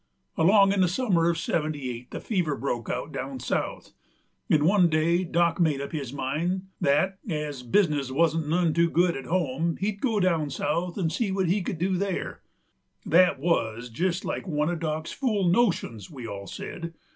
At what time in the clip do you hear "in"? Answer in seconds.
0.73-0.81